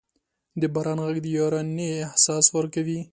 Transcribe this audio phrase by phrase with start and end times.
[0.61, 2.99] د باران ږغ د یارانې احساس ورکوي.